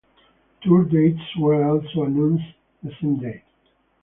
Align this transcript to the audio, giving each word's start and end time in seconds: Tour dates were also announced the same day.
Tour 0.63 0.85
dates 0.85 1.21
were 1.37 1.63
also 1.69 2.05
announced 2.05 2.55
the 2.81 2.91
same 2.99 3.19
day. 3.19 3.43